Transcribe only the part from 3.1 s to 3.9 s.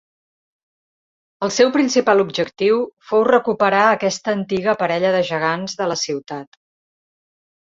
recuperar